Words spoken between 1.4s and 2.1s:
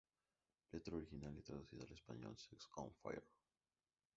traducida al